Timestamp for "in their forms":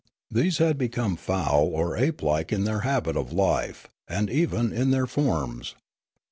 4.73-5.75